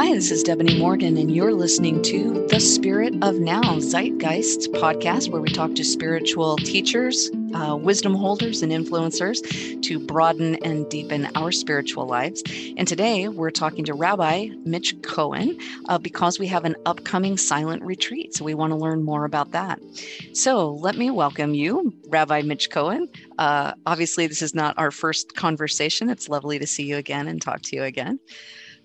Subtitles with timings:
[0.00, 5.28] Hi, this is Debony Morgan, and you're listening to The Spirit of Now Zeitgeists podcast,
[5.28, 9.42] where we talk to spiritual teachers, uh, wisdom holders, and influencers
[9.82, 12.42] to broaden and deepen our spiritual lives.
[12.78, 15.58] And today we're talking to Rabbi Mitch Cohen
[15.90, 18.34] uh, because we have an upcoming silent retreat.
[18.34, 19.80] So we want to learn more about that.
[20.32, 23.06] So let me welcome you, Rabbi Mitch Cohen.
[23.38, 26.08] Uh, obviously, this is not our first conversation.
[26.08, 28.18] It's lovely to see you again and talk to you again.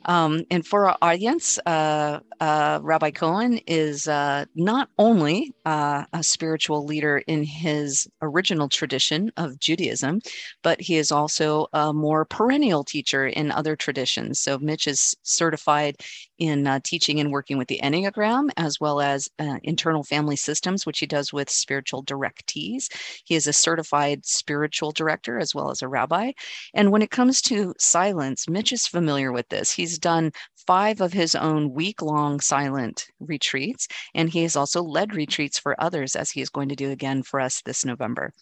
[0.06, 6.24] Um, and for our audience, uh, uh, Rabbi Cohen is uh, not only uh, a
[6.24, 10.22] spiritual leader in his original tradition of Judaism,
[10.64, 14.40] but he is also a more perennial teacher in other traditions.
[14.40, 15.98] So Mitch is certified
[16.38, 20.86] in uh, teaching and working with the Enneagram, as well as uh, internal family systems,
[20.86, 22.88] which he does with spiritual directees.
[23.26, 26.32] He is a certified spiritual director as well as a rabbi.
[26.74, 29.72] And when it comes to silence, Mitch is familiar with this.
[29.72, 30.32] He's done
[30.68, 35.80] five of his own week long silent retreats, and he has also led retreats for
[35.82, 38.34] others, as he is going to do again for us this November.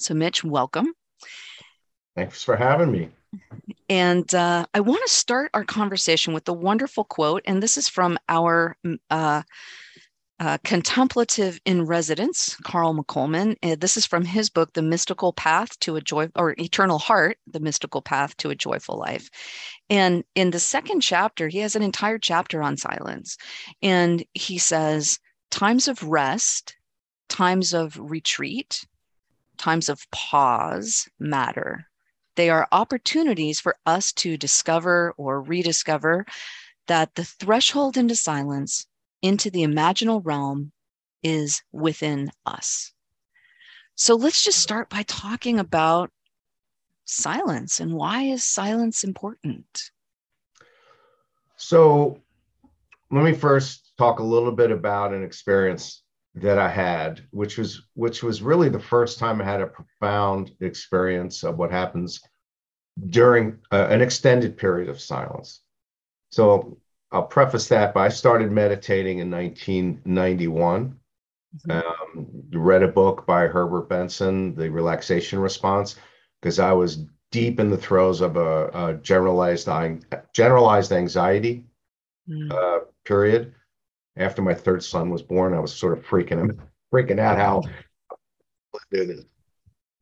[0.00, 0.92] So, Mitch, welcome.
[2.16, 3.08] Thanks for having me.
[3.92, 7.90] And uh, I want to start our conversation with the wonderful quote, and this is
[7.90, 8.74] from our
[9.10, 9.42] uh,
[10.40, 13.54] uh, contemplative in residence, Carl McColman.
[13.62, 17.36] Uh, this is from his book, The Mystical Path to a Joy or Eternal Heart,
[17.46, 19.28] The Mystical Path to a Joyful Life.
[19.90, 23.36] And in the second chapter, he has an entire chapter on silence.
[23.82, 25.18] And he says,
[25.50, 26.76] times of rest,
[27.28, 28.86] times of retreat,
[29.58, 31.88] times of pause matter.
[32.36, 36.24] They are opportunities for us to discover or rediscover
[36.86, 38.86] that the threshold into silence,
[39.20, 40.72] into the imaginal realm,
[41.22, 42.92] is within us.
[43.94, 46.10] So let's just start by talking about
[47.04, 49.90] silence and why is silence important?
[51.56, 52.18] So
[53.10, 56.01] let me first talk a little bit about an experience
[56.34, 60.52] that I had, which was which was really the first time I had a profound
[60.60, 62.20] experience of what happens
[63.08, 65.60] during uh, an extended period of silence.
[66.30, 66.78] So
[67.10, 70.98] I'll preface that by I started meditating in 1991.
[71.66, 71.70] Mm-hmm.
[71.70, 75.96] Um, read a book by Herbert Benson, The Relaxation Response,
[76.40, 79.68] because I was deep in the throes of a, a generalized
[80.32, 81.66] generalized anxiety
[82.26, 82.50] mm.
[82.50, 83.54] uh, period
[84.16, 86.58] after my third son was born, I was sort of freaking
[86.92, 87.62] freaking out how
[88.90, 89.24] do this.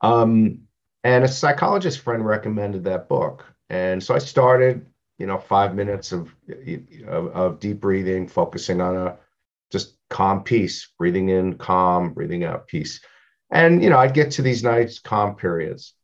[0.01, 0.61] Um,
[1.05, 4.87] and a psychologist friend recommended that book, and so I started,
[5.19, 6.35] you know, five minutes of
[7.07, 9.17] of, of deep breathing, focusing on a
[9.71, 13.01] just calm peace, breathing in calm, breathing out peace,
[13.51, 15.95] and you know, I'd get to these nice calm periods,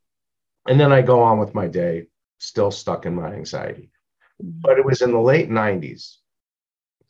[0.69, 2.07] and then I go on with my day,
[2.39, 3.91] still stuck in my anxiety.
[4.39, 6.17] But it was in the late '90s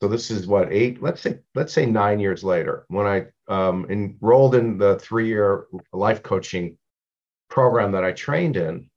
[0.00, 3.86] so this is what eight let's say let's say nine years later when i um,
[3.88, 6.76] enrolled in the three-year life coaching
[7.48, 8.88] program that i trained in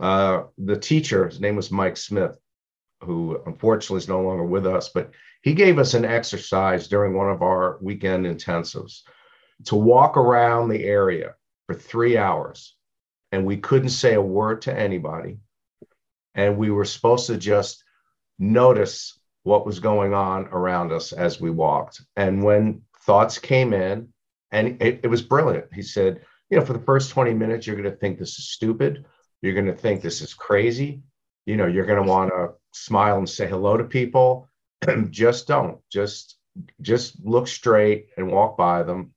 [0.00, 2.38] uh, the teacher his name was mike smith
[3.02, 5.10] who unfortunately is no longer with us but
[5.42, 9.02] he gave us an exercise during one of our weekend intensives
[9.64, 11.34] to walk around the area
[11.66, 12.76] for three hours
[13.32, 15.38] and we couldn't say a word to anybody
[16.34, 17.82] and we were supposed to just
[18.38, 22.02] notice what was going on around us as we walked.
[22.16, 24.08] And when thoughts came in,
[24.50, 26.20] and it, it was brilliant, he said,
[26.50, 29.06] you know, for the first 20 minutes, you're going to think this is stupid.
[29.40, 31.02] You're going to think this is crazy.
[31.46, 34.48] You know, you're going to want to smile and say hello to people.
[35.10, 35.78] just don't.
[35.90, 36.36] Just
[36.82, 39.14] just look straight and walk by them.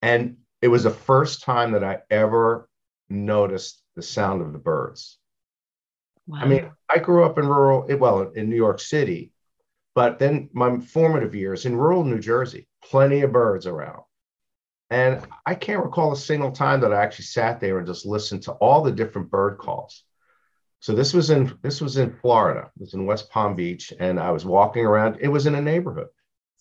[0.00, 2.68] And it was the first time that I ever
[3.10, 5.18] noticed the sound of the birds.
[6.26, 6.38] Wow.
[6.40, 9.32] I mean, I grew up in rural, eh, well, in New York City,
[9.94, 14.02] but then my formative years in rural New Jersey, plenty of birds around.
[14.90, 18.42] And I can't recall a single time that I actually sat there and just listened
[18.44, 20.04] to all the different bird calls.
[20.80, 22.70] So this was in this was in Florida.
[22.76, 25.16] It was in West Palm Beach, and I was walking around.
[25.20, 26.08] It was in a neighborhood,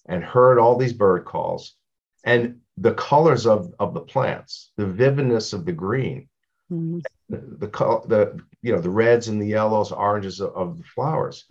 [0.05, 1.75] and heard all these bird calls,
[2.23, 6.29] and the colors of of the plants, the vividness of the green,
[6.73, 6.99] mm-hmm.
[7.29, 11.45] the, the the you know the reds and the yellows, oranges of, of the flowers.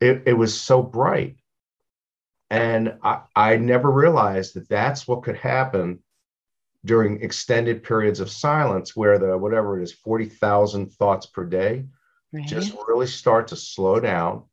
[0.00, 1.36] It, it was so bright,
[2.50, 6.02] and I, I never realized that that's what could happen
[6.84, 11.86] during extended periods of silence, where the whatever it is, forty thousand thoughts per day,
[12.32, 12.46] right.
[12.46, 14.44] just really start to slow down,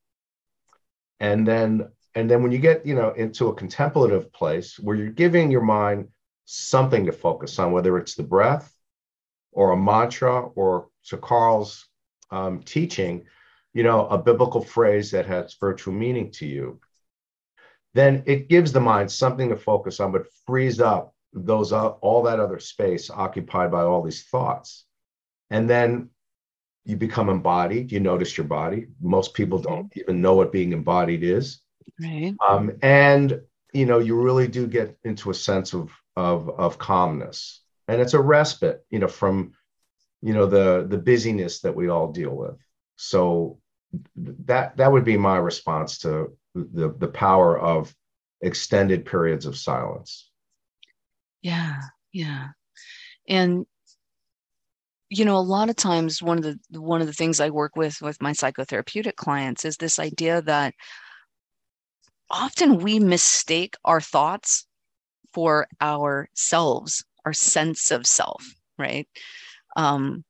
[1.20, 5.10] and then and then when you get you know into a contemplative place where you're
[5.10, 6.08] giving your mind
[6.46, 8.75] something to focus on, whether it's the breath
[9.56, 11.88] or a mantra or to Carl's
[12.30, 13.26] um, teaching,
[13.74, 16.80] you know, a biblical phrase that has spiritual meaning to you,
[17.94, 22.24] then it gives the mind something to focus on, but frees up those uh, all
[22.24, 24.86] that other space occupied by all these thoughts.
[25.50, 26.10] And then
[26.86, 27.92] you become embodied.
[27.92, 28.88] You notice your body.
[29.02, 31.62] Most people don't even know what being embodied is.
[32.00, 32.36] Right.
[32.48, 33.42] Um, and
[33.74, 38.14] you know, you really do get into a sense of of of calmness, and it's
[38.14, 39.54] a respite, you know, from
[40.22, 42.58] you know the the busyness that we all deal with.
[42.96, 43.60] So
[44.16, 47.94] that that would be my response to the the power of
[48.42, 50.30] extended periods of silence.
[51.42, 51.80] Yeah,
[52.12, 52.48] yeah,
[53.28, 53.66] and
[55.10, 57.76] you know a lot of times one of the one of the things i work
[57.76, 60.74] with with my psychotherapeutic clients is this idea that
[62.32, 64.66] often we mistake our thoughts
[65.32, 68.46] for ourselves our sense of self
[68.78, 69.08] right?
[69.76, 70.24] Um,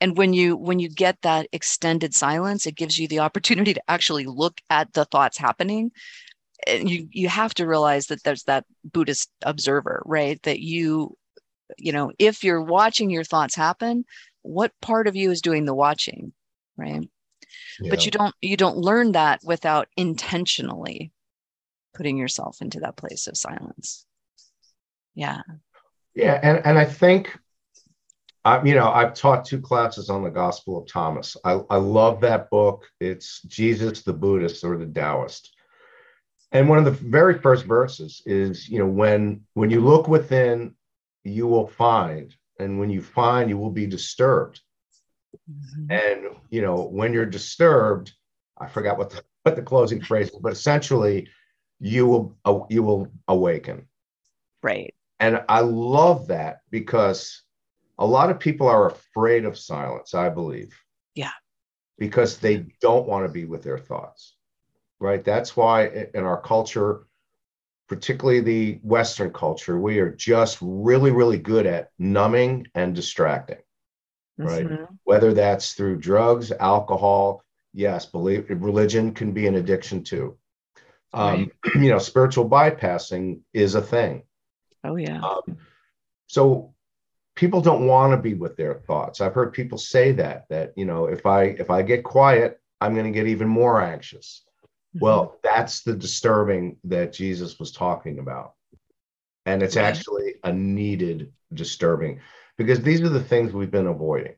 [0.00, 3.82] and when you when you get that extended silence it gives you the opportunity to
[3.88, 5.90] actually look at the thoughts happening.
[6.66, 10.40] And you you have to realize that there's that buddhist observer right?
[10.42, 11.16] That you
[11.76, 14.04] you know if you're watching your thoughts happen
[14.42, 16.32] what part of you is doing the watching
[16.76, 17.08] right?
[17.80, 17.90] Yeah.
[17.90, 21.12] but you don't you don't learn that without intentionally
[21.94, 24.06] putting yourself into that place of silence.
[25.14, 25.42] Yeah
[26.18, 27.38] yeah and and i think
[28.44, 31.36] I, you know i've taught two classes on the gospel of thomas.
[31.44, 32.86] I, I love that book.
[33.00, 35.54] It's jesus the buddhist or the taoist.
[36.50, 40.74] And one of the very first verses is you know when when you look within
[41.24, 44.60] you will find and when you find you will be disturbed.
[45.48, 45.90] Mm-hmm.
[45.90, 48.12] and you know when you're disturbed
[48.58, 51.28] i forgot what the, what the closing phrase is but essentially
[51.80, 53.86] you will uh, you will awaken.
[54.62, 57.42] Right and i love that because
[57.98, 60.76] a lot of people are afraid of silence i believe
[61.14, 61.32] yeah
[61.98, 64.36] because they don't want to be with their thoughts
[65.00, 67.06] right that's why in our culture
[67.88, 73.58] particularly the Western culture, we are just really, really good at numbing and distracting,
[74.36, 74.66] right?
[74.66, 74.94] Mm-hmm.
[75.04, 77.42] Whether that's through drugs, alcohol,
[77.72, 80.36] yes, believe religion can be an addiction too.
[81.12, 81.74] Um, right.
[81.82, 84.24] You know, spiritual bypassing is a thing.
[84.88, 85.20] Oh yeah.
[85.20, 85.58] Um,
[86.26, 86.74] so
[87.34, 89.20] people don't want to be with their thoughts.
[89.20, 92.94] I've heard people say that that you know if I if I get quiet, I'm
[92.94, 94.42] going to get even more anxious.
[94.96, 95.04] Mm-hmm.
[95.04, 98.54] Well, that's the disturbing that Jesus was talking about.
[99.46, 102.20] And it's actually a needed disturbing
[102.58, 104.34] because these are the things we've been avoiding.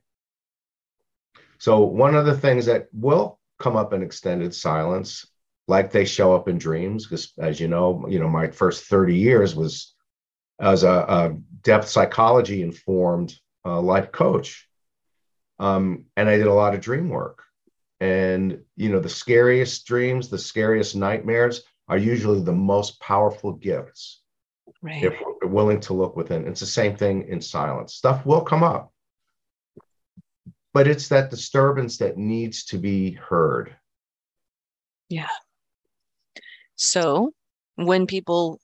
[1.59, 5.27] So, one of the things that will come up in extended silence,
[5.69, 9.17] like they show up in dreams, because as you know, you know, my first 30
[9.17, 9.95] years was
[10.61, 13.35] as a, a depth psychology informed
[13.65, 14.69] uh, life coach.
[15.59, 17.43] Um, and I did a lot of dream work.
[18.01, 24.23] And, you know, the scariest dreams, the scariest nightmares are usually the most powerful gifts.
[24.83, 25.05] Right.
[25.05, 26.47] If we're willing to look within.
[26.47, 27.95] It's the same thing in silence.
[27.95, 28.93] Stuff will come up,
[30.73, 33.77] but it's that disturbance that needs to be heard.
[35.11, 35.29] Yeah.
[36.77, 37.33] So
[37.75, 38.59] when people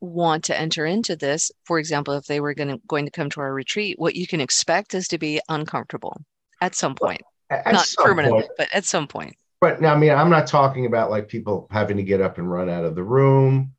[0.00, 3.30] want to enter into this, for example, if they were going to, going to come
[3.30, 6.20] to our retreat, what you can expect is to be uncomfortable
[6.60, 7.22] at some point.
[7.50, 9.34] At not permanently, point, but at some point.
[9.60, 12.50] But now, I mean, I'm not talking about like people having to get up and
[12.50, 13.72] run out of the room.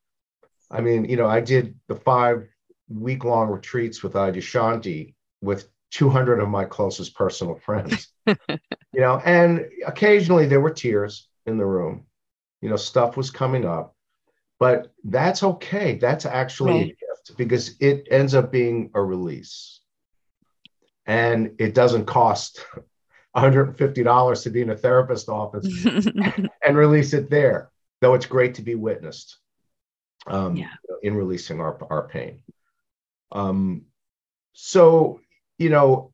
[0.71, 2.47] I mean, you know, I did the five
[2.89, 8.35] week long retreats with Adyashanti with 200 of my closest personal friends, you
[8.93, 12.05] know, and occasionally there were tears in the room.
[12.61, 13.95] You know, stuff was coming up,
[14.59, 15.95] but that's okay.
[15.95, 16.83] That's actually right.
[16.83, 19.79] a gift because it ends up being a release
[21.05, 22.65] and it doesn't cost
[23.35, 25.85] $150 to be in a therapist office
[26.65, 29.37] and release it there, though it's great to be witnessed
[30.27, 30.73] um, yeah.
[31.01, 32.41] in releasing our, our pain.
[33.31, 33.85] Um,
[34.53, 35.21] so,
[35.57, 36.11] you know,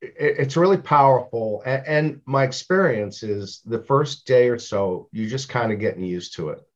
[0.00, 1.62] it, it's really powerful.
[1.66, 6.04] And, and my experience is the first day or so, you're just kind of getting
[6.04, 6.67] used to it.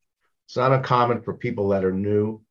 [0.47, 2.43] It's not uncommon for people that are new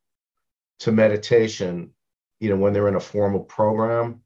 [0.79, 1.91] to meditation,
[2.39, 4.21] you know, when they're in a formal program,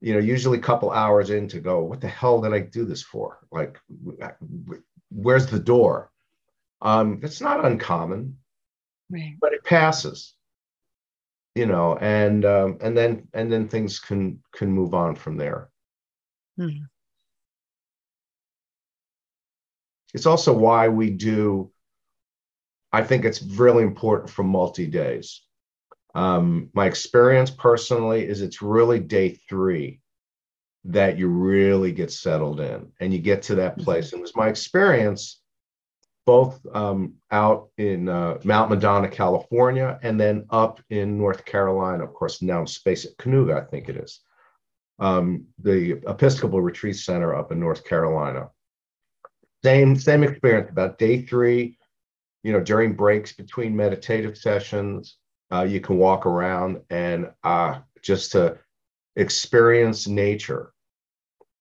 [0.00, 2.84] you know, usually a couple hours in to go, what the hell did I do
[2.84, 3.38] this for?
[3.50, 3.78] Like,
[5.10, 6.10] where's the door?
[6.80, 8.38] Um, it's not uncommon,
[9.10, 9.36] right.
[9.40, 10.34] but it passes,
[11.54, 15.68] you know, and um, and then and then things can can move on from there.
[16.56, 16.86] Hmm.
[20.12, 21.70] It's also why we do.
[22.92, 25.42] I think it's really important for multi days
[26.14, 30.00] um, my experience personally is it's really day three
[30.84, 34.08] that you really get settled in and you get to that place.
[34.08, 34.16] Mm-hmm.
[34.16, 35.40] And it was my experience
[36.24, 42.14] both um, out in uh, Mount Madonna, California, and then up in North Carolina, of
[42.14, 44.20] course, now space at Kanuga, I think it is,
[45.00, 48.50] um, the Episcopal Retreat Center up in North Carolina.
[49.64, 51.76] Same, same experience about day three,
[52.42, 55.16] you know, during breaks between meditative sessions,
[55.52, 58.58] uh, you can walk around and uh, just to
[59.16, 60.72] experience nature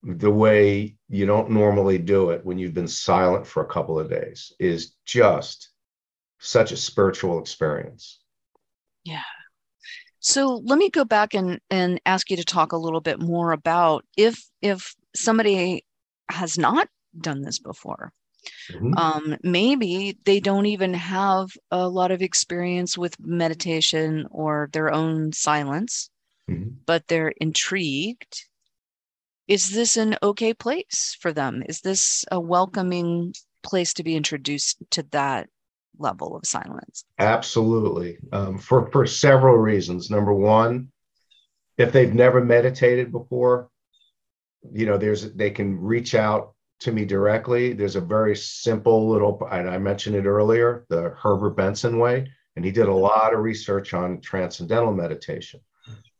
[0.03, 4.09] the way you don't normally do it when you've been silent for a couple of
[4.09, 5.69] days is just
[6.39, 8.19] such a spiritual experience.
[9.03, 9.21] Yeah.
[10.19, 13.51] So let me go back and, and ask you to talk a little bit more
[13.51, 15.85] about if if somebody
[16.29, 16.87] has not
[17.19, 18.11] done this before.
[18.71, 18.93] Mm-hmm.
[18.97, 25.33] Um, maybe they don't even have a lot of experience with meditation or their own
[25.33, 26.09] silence,
[26.49, 26.69] mm-hmm.
[26.85, 28.45] but they're intrigued
[29.51, 31.61] is this an okay place for them?
[31.67, 33.33] Is this a welcoming
[33.63, 35.49] place to be introduced to that
[35.97, 37.03] level of silence?
[37.19, 40.09] Absolutely, um, for for several reasons.
[40.09, 40.89] Number one,
[41.77, 43.69] if they've never meditated before,
[44.71, 47.73] you know, there's they can reach out to me directly.
[47.73, 52.65] There's a very simple little, and I mentioned it earlier, the Herbert Benson way, and
[52.65, 55.61] he did a lot of research on transcendental meditation.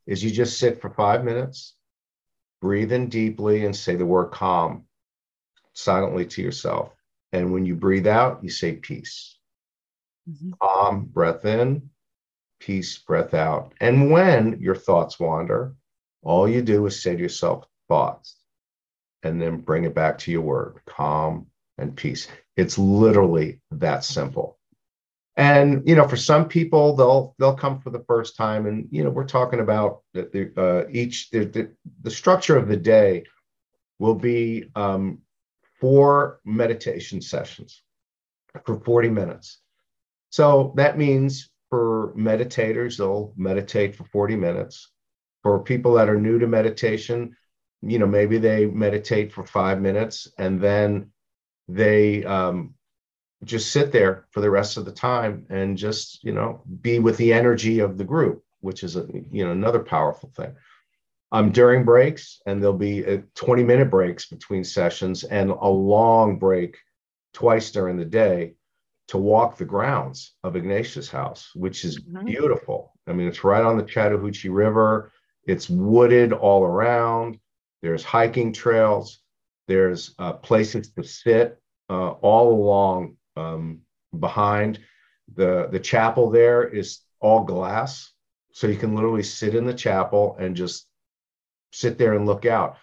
[0.08, 1.76] Is you just sit for five minutes
[2.62, 4.86] breathe in deeply and say the word calm
[5.74, 6.94] silently to yourself.
[7.34, 9.38] And when you breathe out, you say peace.
[10.30, 10.52] Mm-hmm.
[10.62, 11.90] Calm, breath in,
[12.60, 13.74] peace, breath out.
[13.82, 15.76] And when your thoughts wander,
[16.22, 18.38] all you do is say to yourself, thoughts,
[19.24, 21.48] and then bring it back to your word, calm
[21.78, 22.28] and peace.
[22.56, 24.58] It's literally that simple.
[25.38, 29.04] And you know for some people they'll they'll come for the first time and you
[29.04, 33.24] know we're talking about the, uh, each the, the, the, structure of the day
[33.98, 35.20] will be um,
[35.80, 37.82] four meditation sessions
[38.66, 39.60] for 40 minutes.
[40.30, 44.92] So that means for meditators they'll meditate for 40 minutes.
[45.44, 47.36] For people that are new to meditation
[47.82, 51.12] you know maybe they meditate for five minutes and then
[51.68, 52.74] they um,
[53.44, 57.18] just sit there for the rest of the time and just you know be with
[57.18, 60.56] the energy of the group which is a you know another powerful thing.
[61.34, 66.38] Um, during breaks and there'll be a 20 minute breaks between sessions and a long
[66.40, 66.78] break
[67.34, 68.56] twice during the day
[69.08, 72.26] to walk the grounds of ignatius house which is mm-hmm.
[72.26, 72.94] beautiful.
[73.08, 75.12] I mean it's right on the chattahoochee river.
[75.46, 77.40] It's wooded all around
[77.82, 79.20] there's hiking trails.
[79.68, 81.60] There's uh, places to sit
[81.90, 83.82] uh, all along um,
[84.18, 84.80] behind.
[85.36, 88.12] The the chapel there is all glass
[88.52, 90.88] so you can literally sit in the chapel and just
[91.72, 92.78] sit there and look out.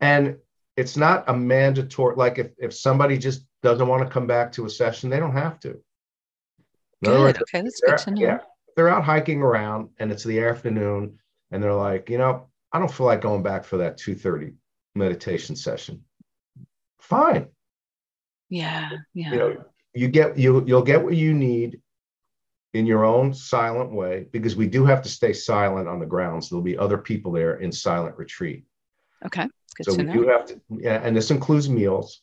[0.00, 0.36] And
[0.76, 4.66] it's not a mandatory like if, if somebody just doesn't want to come back to
[4.66, 5.80] a session they don't have to.
[7.02, 7.20] Good.
[7.20, 8.20] Words, okay that's good to know.
[8.20, 8.38] yeah
[8.74, 11.18] they're out hiking around and it's the afternoon
[11.50, 14.54] and they're like you know i don't feel like going back for that 2.30
[14.94, 16.02] meditation session
[17.00, 17.46] fine
[18.48, 21.80] yeah yeah you know you get you you'll get what you need
[22.74, 26.48] in your own silent way because we do have to stay silent on the grounds.
[26.48, 28.64] There'll be other people there in silent retreat.
[29.24, 29.48] Okay.
[29.76, 30.12] Good so we know.
[30.12, 32.22] do have to, and this includes meals.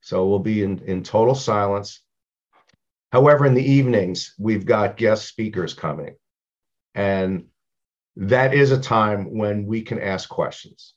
[0.00, 2.00] So we'll be in, in total silence.
[3.12, 6.14] However, in the evenings, we've got guest speakers coming.
[6.94, 7.46] And
[8.18, 10.94] that is a time when we can ask questions.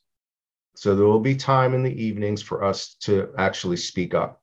[0.74, 4.42] So there will be time in the evenings for us to actually speak up.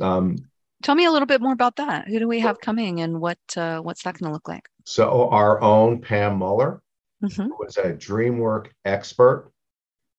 [0.00, 0.38] Um,
[0.82, 2.08] Tell me a little bit more about that.
[2.08, 4.68] Who do we have coming, and what uh, what's that going to look like?
[4.84, 6.82] So our own Pam Muller
[7.22, 7.48] mm-hmm.
[7.58, 9.52] was a DreamWork expert.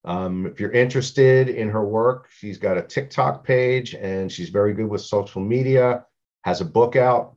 [0.06, 4.74] Um, if you're interested in her work, she's got a TikTok page, and she's very
[4.74, 6.06] good with social media.
[6.44, 7.36] Has a book out,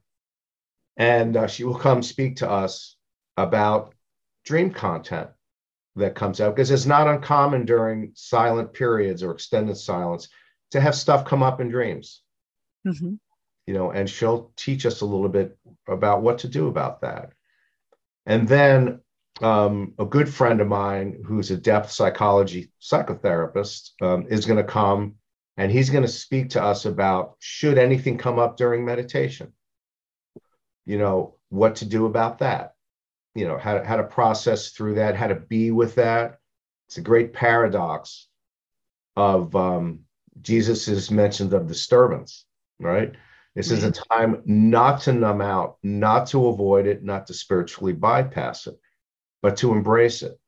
[0.96, 2.96] and uh, she will come speak to us
[3.36, 3.95] about
[4.46, 5.28] dream content
[5.96, 10.28] that comes out because it's not uncommon during silent periods or extended silence
[10.70, 12.22] to have stuff come up in dreams
[12.86, 13.14] mm-hmm.
[13.66, 17.32] you know, and she'll teach us a little bit about what to do about that.
[18.24, 19.00] And then
[19.42, 24.64] um, a good friend of mine who's a depth psychology psychotherapist um, is going to
[24.64, 25.16] come
[25.56, 29.52] and he's going to speak to us about should anything come up during meditation
[30.86, 32.75] you know what to do about that
[33.36, 36.38] you know how to, how to process through that how to be with that
[36.88, 38.28] it's a great paradox
[39.16, 40.00] of um,
[40.40, 42.46] jesus's mentions of disturbance
[42.80, 43.14] right?
[43.54, 47.94] This is a time not to numb out, not to avoid it, not to spiritually
[47.94, 48.78] bypass it,
[49.40, 50.38] but to embrace it.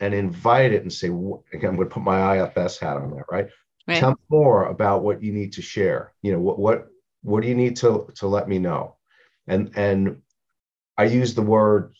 [0.00, 3.26] and invite it and say, again, I'm going to put my IFS hat on there,
[3.30, 3.48] right?
[3.86, 3.98] Right.
[3.98, 6.12] Tell me more about what you need to share.
[6.22, 6.88] You know, what what
[7.22, 8.96] what do you need to to let me know?
[9.46, 10.22] And and
[10.96, 11.94] I use the word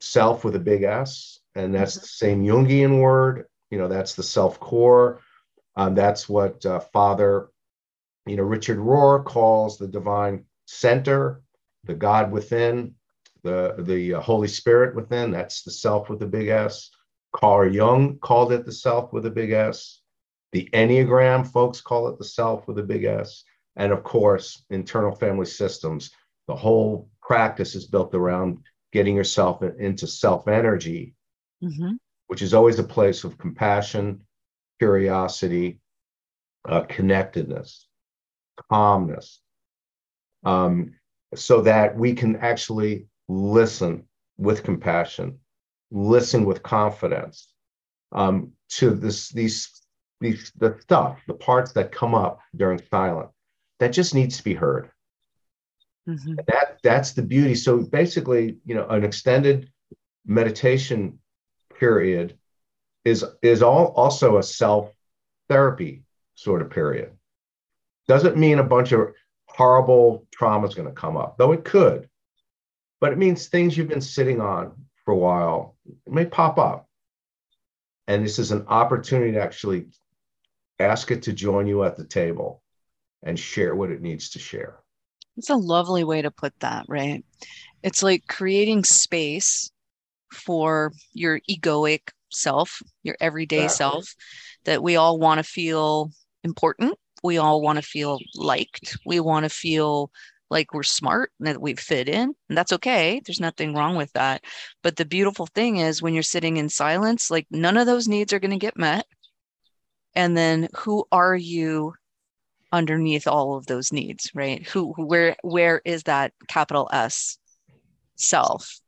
[0.00, 2.00] self with a big S, and that's Mhm.
[2.00, 3.46] the same Jungian word.
[3.70, 5.20] You know, that's the self core.
[5.76, 7.50] Um, that's what uh, Father,
[8.26, 11.42] you know, Richard Rohr calls the divine center,
[11.84, 12.94] the God within,
[13.42, 15.30] the the uh, Holy Spirit within.
[15.30, 16.90] That's the self with a big S.
[17.32, 20.00] Carl Jung called it the self with a big S.
[20.52, 23.44] The Enneagram folks call it the self with a big S.
[23.76, 26.10] And of course, internal family systems.
[26.48, 28.58] The whole practice is built around
[28.96, 31.14] getting yourself into self energy,
[31.62, 31.98] Mhm.
[32.28, 34.26] which is always a place of compassion,
[34.78, 35.80] curiosity,
[36.64, 37.88] uh, connectedness,
[38.70, 39.42] calmness,
[40.44, 40.94] um,
[41.34, 45.38] so that we can actually listen with compassion,
[45.90, 47.52] listen with confidence
[48.12, 49.58] um, to this these
[50.20, 53.32] these the stuff, the parts that come up during silence
[53.78, 54.90] that just needs to be heard.
[56.08, 56.36] Mhm.
[56.46, 57.54] That that's the beauty.
[57.54, 59.70] So basically, you know, an extended
[60.24, 61.18] meditation
[61.78, 62.38] period
[63.04, 64.92] is is all also a self
[65.48, 67.16] therapy sort of period.
[68.08, 69.14] Doesn't mean a bunch of
[69.46, 72.08] horrible trauma is going to come up, though it could.
[73.00, 76.88] But it means things you've been sitting on for a while may pop up.
[78.06, 79.88] And this is an opportunity to actually
[80.78, 82.62] ask it to join you at the table
[83.22, 84.78] and share what it needs to share.
[85.36, 87.24] It's a lovely way to put that, right?
[87.82, 89.70] It's like creating space
[90.32, 93.76] for your egoic self, your everyday Exactly.
[93.76, 94.14] self,
[94.64, 96.10] that we all want to feel
[96.44, 96.94] important.
[97.22, 98.98] We all want to feel liked.
[99.06, 100.10] We want to feel
[100.50, 102.34] like we're smart and that we fit in.
[102.48, 103.20] And that's okay.
[103.24, 104.44] There's nothing wrong with that.
[104.82, 108.32] But the beautiful thing is when you're sitting in silence, like none of those needs
[108.32, 109.06] are going to get met.
[110.14, 111.94] And then who are you
[112.72, 114.66] underneath all of those needs, right?
[114.68, 117.38] Who, where, where is that capital S
[118.16, 118.80] self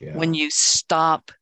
[0.00, 0.16] Yeah.
[0.16, 1.32] when you stop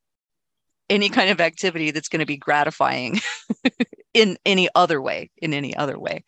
[0.91, 3.21] any kind of activity that's going to be gratifying
[4.15, 6.25] in any other way, in any other way?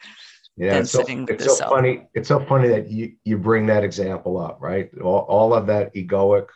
[0.57, 1.70] Yeah, than it's so, sitting with it's so self.
[1.70, 2.07] funny.
[2.14, 4.90] It's so funny that you you bring that example up, right?
[5.02, 6.48] All, all of that egoic,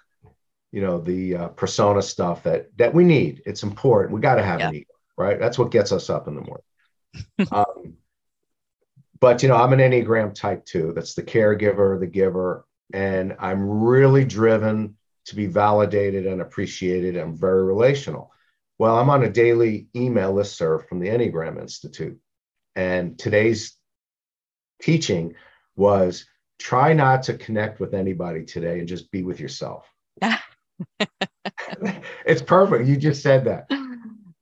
[0.73, 3.43] you know, the uh, persona stuff that that we need.
[3.45, 4.15] It's important.
[4.15, 5.39] We got to have an ego, right?
[5.39, 6.65] That's what gets us up in the morning.
[7.53, 7.97] um,
[9.21, 10.93] but you know, I'm an Enneagram Type Two.
[10.95, 17.17] That's the caregiver, the giver, and I'm really driven to be validated and appreciated.
[17.17, 18.33] I'm very relational.
[18.79, 22.19] Well, I'm on a daily email listserv from the Enneagram Institute,
[22.75, 23.77] and today's
[24.81, 25.35] teaching
[25.77, 26.27] was
[26.59, 29.87] try not to connect with anybody today and just be with yourself.
[32.27, 32.87] it's perfect.
[32.87, 33.67] You just said that.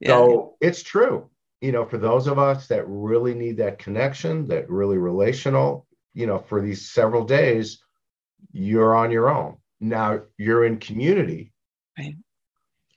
[0.00, 0.08] Yeah.
[0.08, 1.28] So it's true.
[1.60, 6.26] You know, for those of us that really need that connection, that really relational, you
[6.26, 7.82] know, for these several days,
[8.52, 9.56] you're on your own.
[9.80, 11.52] Now you're in community.
[11.98, 12.16] Right.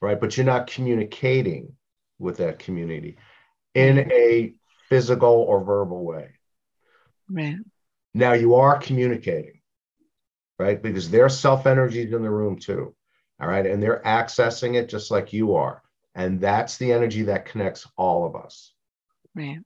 [0.02, 0.20] Right.
[0.20, 1.74] But you're not communicating
[2.20, 3.18] with that community
[3.74, 4.54] in a
[4.90, 6.32] physical or verbal way.
[7.30, 7.58] right.
[8.14, 9.62] Now you are communicating,
[10.60, 10.82] right?
[10.82, 12.94] Because their self energy is in the room too.
[13.40, 13.66] All right.
[13.66, 15.82] And they're accessing it just like you are.
[16.16, 18.74] And that's the energy that connects all of us.
[19.36, 19.60] Right.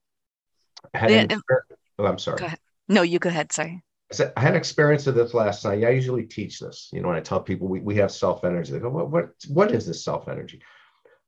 [0.93, 2.37] I had Yeah, an and- exper- oh, I'm sorry.
[2.39, 2.59] Go ahead.
[2.87, 3.51] No, you go ahead.
[3.51, 3.81] Sorry.
[4.11, 5.83] I said I had an experience of this last night.
[5.83, 6.89] I usually teach this.
[6.93, 9.29] You know, when I tell people we, we have self energy, they go, what, what,
[9.47, 10.61] what is this self energy?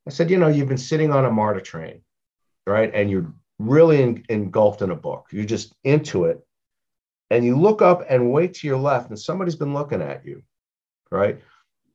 [0.08, 2.02] I said, you know, you've been sitting on a MARTA train,
[2.68, 2.92] right?
[2.94, 5.26] And you're really en- engulfed in a book.
[5.32, 6.40] You're just into it.
[7.32, 10.44] And you look up and wait to your left, and somebody's been looking at you,
[11.12, 11.42] right?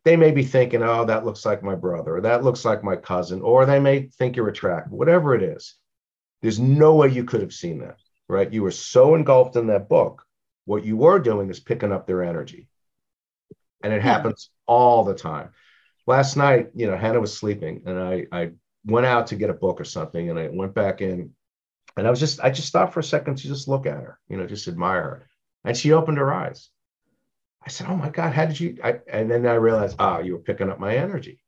[0.04, 2.96] They may be thinking, oh, that looks like my brother, or that looks like my
[2.96, 5.76] cousin, or they may think you're attractive, whatever it is.
[6.40, 8.52] There's no way you could have seen that, right?
[8.52, 10.24] You were so engulfed in that book.
[10.64, 12.68] What you were doing is picking up their energy.
[13.82, 14.02] And it Yeah.
[14.02, 15.50] happens all the time.
[16.06, 18.50] Last night, you know, Hannah was sleeping and I, I
[18.84, 21.32] went out to get a book or something and I went back in
[21.96, 24.18] and I was just, I just stopped for a second to just look at her,
[24.28, 25.28] you know, just admire her.
[25.64, 26.70] And she opened her eyes.
[27.64, 28.78] I said, Oh my God, how did you?
[28.82, 31.40] I, and then I realized, oh, you were picking up my energy.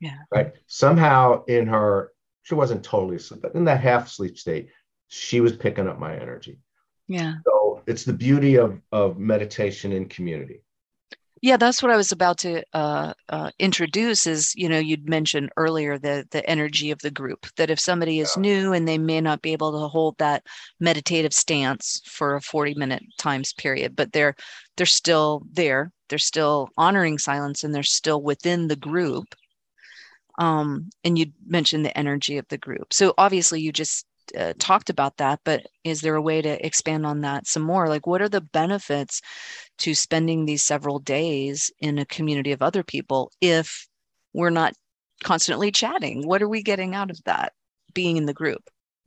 [0.00, 0.16] Yeah.
[0.32, 0.52] Right.
[0.66, 4.70] Somehow in her, she wasn't totally asleep, but in that half sleep state,
[5.08, 6.58] she was picking up my energy.
[7.06, 7.34] Yeah.
[7.46, 10.62] So it's the beauty of, of meditation in community.
[11.42, 14.26] Yeah, that's what I was about to uh, uh, introduce.
[14.26, 17.46] Is you know you'd mentioned earlier the the energy of the group.
[17.56, 18.42] That if somebody is Yeah.
[18.42, 20.44] new and they may not be able to hold that
[20.80, 24.34] meditative stance for a forty minute times period, but they're
[24.76, 25.92] they're still there.
[26.08, 29.34] They're still honoring silence and they're still within the group.
[30.38, 32.92] Um, and you mentioned the energy of the group.
[32.92, 34.06] So obviously, you just
[34.38, 37.88] uh, talked about that, but is there a way to expand on that some more?
[37.88, 39.20] Like, what are the benefits
[39.78, 43.86] to spending these several days in a community of other people if
[44.32, 44.74] we're not
[45.22, 46.26] constantly chatting?
[46.26, 47.52] What are we getting out of that
[47.94, 48.62] being in the group?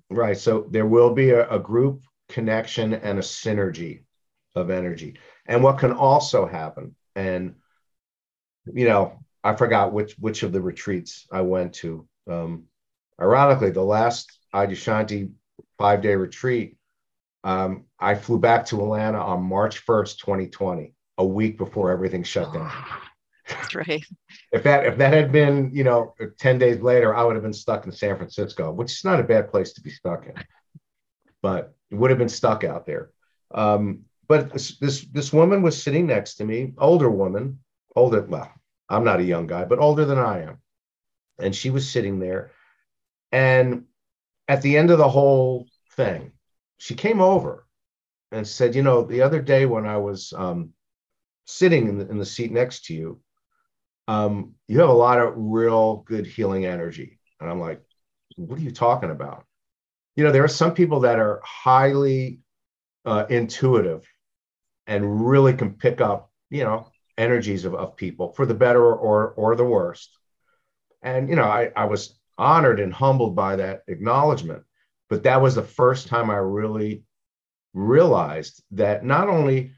[0.09, 0.37] Right.
[0.37, 4.03] So there will be a, a group connection and a synergy
[4.55, 5.15] of energy.
[5.45, 7.55] And what can also happen, and
[8.65, 12.07] you know, I forgot which which of the retreats I went to.
[12.29, 12.65] Um,
[13.19, 15.31] ironically, the last Adyashanti
[15.77, 16.77] five day retreat,
[17.43, 22.53] um, I flew back to Atlanta on March 1st, 2020, a week before everything shut
[22.53, 22.71] down.
[23.49, 24.03] That's right.
[24.51, 27.53] if that if that had been, you know, 10 days later, I would have been
[27.53, 30.33] stuck in San Francisco, which is not a bad place to be stuck in.
[31.41, 33.11] But it would have been stuck out there.
[33.53, 37.59] Um, but this, this this woman was sitting next to me, older woman,
[37.95, 38.51] older, well,
[38.89, 40.59] I'm not a young guy, but older than I am.
[41.39, 42.51] And she was sitting there.
[43.31, 43.85] And
[44.47, 46.31] at the end of the whole thing,
[46.77, 47.65] she came over
[48.31, 50.73] and said, You know, the other day when I was um,
[51.45, 53.21] sitting in the, in the seat next to you,
[54.07, 57.19] um, you have a lot of real good healing energy.
[57.39, 57.81] And I'm like,
[58.35, 59.45] What are you talking about?
[60.15, 62.39] You know, there are some people that are highly
[63.05, 64.07] uh, intuitive
[64.87, 69.29] and really can pick up, you know, energies of, of people for the better or
[69.31, 70.17] or the worst.
[71.01, 74.63] And you know, I, I was honored and humbled by that acknowledgement.
[75.09, 77.03] But that was the first time I really
[77.73, 79.71] realized that not only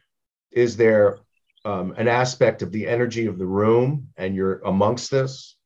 [0.52, 1.20] is there
[1.66, 5.58] um, an aspect of the energy of the room and you're amongst this,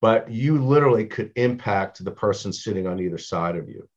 [0.00, 3.88] but you literally could impact the person sitting on either side of you.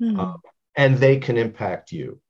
[0.00, 0.18] Mm.
[0.18, 0.40] Um,
[0.76, 2.20] and they can impact you.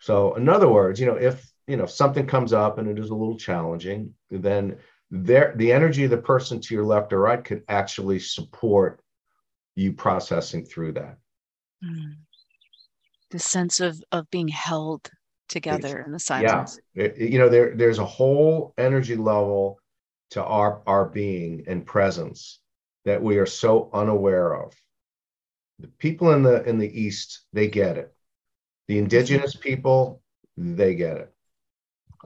[0.00, 2.98] So, in other words, you know, if you know if something comes up and it
[2.98, 4.78] is a little challenging, then
[5.10, 9.00] there the energy of the person to your left or right could actually support
[9.74, 11.18] you processing through that.
[11.82, 12.16] Mm.
[13.30, 15.10] the sense of of being held
[15.48, 16.78] together it's, in the silence.
[16.94, 17.04] Yeah.
[17.04, 19.78] It, you know there there's a whole energy level
[20.30, 22.60] to our our being and presence
[23.04, 24.74] that we are so unaware of.
[25.78, 28.14] The people in the in the east they get it.
[28.88, 30.22] The indigenous people
[30.56, 31.34] they get it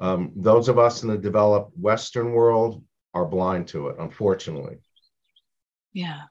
[0.01, 4.79] um, those of us in the developed Western world are blind to it, unfortunately.
[5.93, 6.23] Yeah.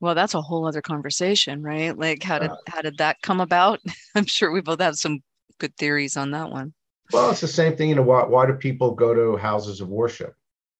[0.00, 1.96] Well, that's a whole other conversation, right?
[1.96, 3.80] Like, how did how did that come about?
[4.14, 5.18] I'm sure we both have some
[5.58, 6.72] good theories on that one.
[7.12, 7.90] Well, it's the same thing.
[7.90, 10.34] You know, why why do people go to houses of worship,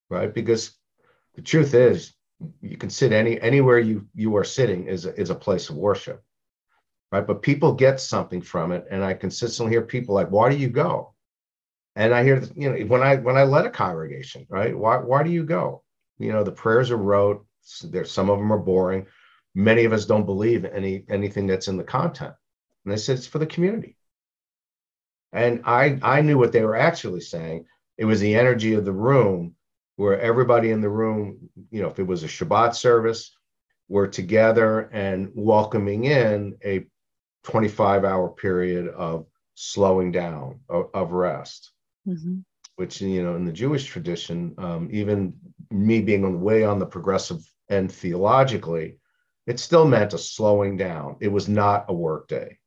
[0.09, 0.33] right?
[0.33, 0.77] Because
[1.35, 2.15] the truth is,
[2.63, 6.23] you can sit any anywhere you you are sitting is is a place of worship
[7.13, 7.27] right?
[7.27, 10.69] But people get something from it, and I consistently hear people like, "Why do you
[10.69, 11.15] go?"
[11.97, 14.77] And I hear, you know, when I when I led a congregation, right?
[14.77, 15.83] Why why do you go?
[16.19, 17.45] You know, the prayers are rote.
[17.85, 19.07] There's some of them are boring.
[19.55, 22.35] Many of us don't believe any anything that's in the content,
[22.85, 23.97] and they said it's for the community.
[25.33, 27.67] And I I knew what they were actually saying.
[27.99, 29.55] It was the energy of the room,
[29.97, 33.37] where everybody in the room, you know, if it was a Shabbat service,
[33.89, 36.87] were together and welcoming in a
[37.45, 41.73] 25 hour period of slowing down of, of rest.
[42.09, 42.39] Mm-hmm.
[42.77, 45.35] which you know in the jewish tradition um, even
[45.71, 48.97] me being on the way on the progressive end theologically
[49.51, 51.17] it still meant a slowing down.
[51.21, 52.59] It was not a work day.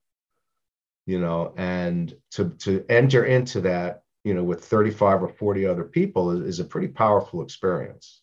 [1.06, 5.84] You know and to to enter into that you know with 35 or 40 other
[5.84, 8.22] people is, is a pretty powerful experience.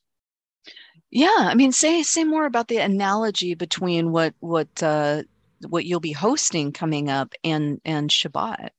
[1.11, 5.25] Yeah i mean say say more about the analogy between what what uh
[5.69, 8.71] what you'll be hosting coming up and and Shabbat?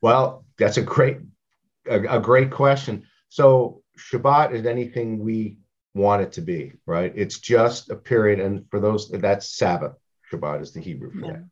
[0.00, 1.18] Well, that's a great
[1.86, 3.06] a, a great question.
[3.28, 5.58] So Shabbat is anything we
[5.94, 7.12] want it to be, right?
[7.14, 9.92] It's just a period, and for those that's Sabbath.
[10.32, 11.32] Shabbat is the Hebrew for yeah.
[11.32, 11.44] that.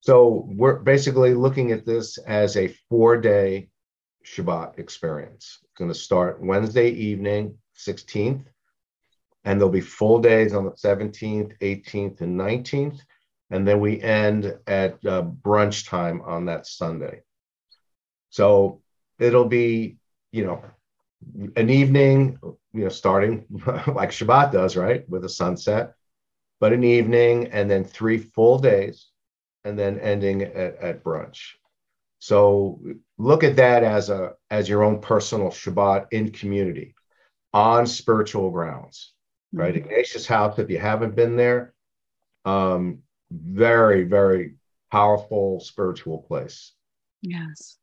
[0.00, 3.68] So we're basically looking at this as a four-day
[4.24, 5.58] Shabbat experience.
[5.62, 8.44] It's going to start Wednesday evening, 16th,
[9.44, 13.00] and there'll be full days on the 17th, 18th, and 19th
[13.50, 17.22] and then we end at uh, brunch time on that Sunday.
[18.30, 18.82] So
[19.18, 19.96] it'll be,
[20.32, 20.62] you know,
[21.56, 23.44] an evening, you know, starting
[23.86, 25.94] like Shabbat does, right, with a sunset,
[26.60, 29.06] but an evening and then three full days,
[29.64, 31.54] and then ending at, at brunch.
[32.18, 32.80] So
[33.18, 36.94] look at that as a as your own personal Shabbat in community,
[37.52, 39.12] on spiritual grounds,
[39.52, 39.74] right?
[39.74, 39.90] Mm-hmm.
[39.90, 40.58] Ignatius House.
[40.58, 41.74] If you haven't been there,
[42.44, 44.54] um, very, very
[44.90, 46.72] powerful spiritual place.
[47.22, 47.78] Yes.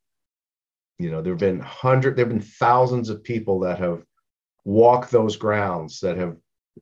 [0.99, 4.03] You know, there have been hundred, there have been thousands of people that have
[4.63, 6.37] walked those grounds that have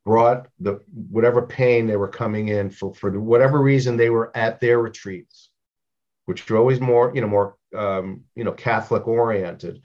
[0.05, 4.59] brought the whatever pain they were coming in for for whatever reason they were at
[4.59, 5.49] their retreats
[6.25, 9.81] which are always more you know more um, you know catholic oriented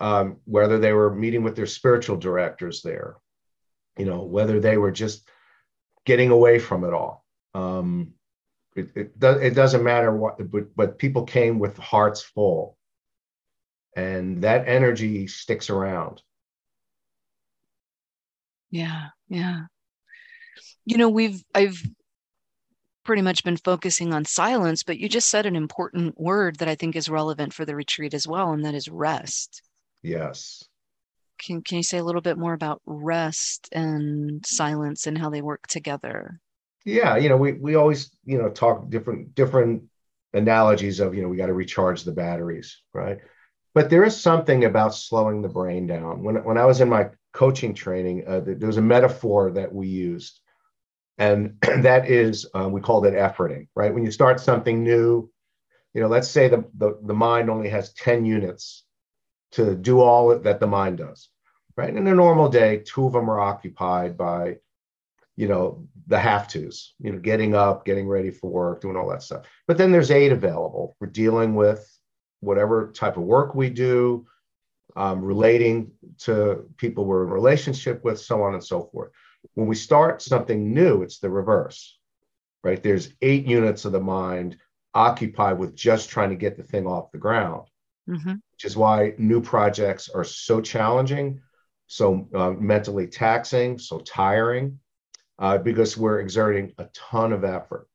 [0.00, 3.16] um, whether they were meeting with their spiritual directors there
[3.96, 5.28] you know whether they were just
[6.04, 8.12] getting away from it all um,
[8.76, 12.76] it, it, does, it doesn't matter what but, but people came with hearts full.
[13.96, 16.22] And that energy sticks around.
[18.70, 19.60] Yeah yeah.
[20.84, 21.80] You know we've i've
[23.04, 26.74] pretty much been focusing on silence but you just said an important word that i
[26.74, 29.62] think is relevant for the retreat as well and that is rest.
[30.02, 30.62] Yes.
[31.38, 35.40] Can, can you say a little bit more about rest and silence and how they
[35.40, 36.38] work together
[36.84, 39.84] yeah you know we, we always you know talk different different
[40.32, 43.18] analogies of you know we got to recharge the batteries right
[43.74, 47.10] but there is something about slowing the brain down when, when i was in my
[47.32, 50.40] coaching training, uh, there was a metaphor that we used,
[51.18, 53.68] and that is uh, we called it efforting.
[53.74, 55.30] Right when you start something new,
[55.94, 58.84] you know, let's say the, the the mind only has ten units
[59.52, 61.28] to do all that the mind does.
[61.76, 64.56] Right in a normal day, two of them are occupied by,
[65.36, 66.94] you know, the have tos.
[66.98, 69.46] You know, getting up, getting ready for work, doing all that stuff.
[69.66, 70.96] But then there's eight available.
[71.00, 71.88] We're dealing with
[72.40, 74.26] whatever type of work we do,
[74.96, 79.12] um, relating to people we're in relationship with, so on and so forth.
[79.54, 81.96] When we start something new, it's the reverse,
[82.64, 82.82] right?
[82.82, 84.56] There's eight units of the mind
[84.92, 87.68] occupied with just trying to get the thing off the ground,
[88.08, 88.34] mm-hmm.
[88.52, 91.40] which is why new projects are so challenging,
[91.86, 94.80] so uh, mentally taxing, so tiring,
[95.40, 97.88] uh, because we're exerting a ton of effort,